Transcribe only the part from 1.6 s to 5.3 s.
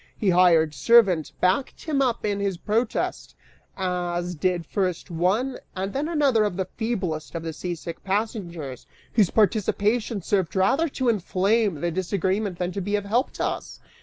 him up in his protest, as did first